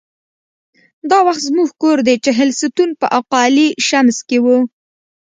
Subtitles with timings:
[1.09, 4.47] دا وخت زموږ کور د چهلستون په اقا علي شمس کې و.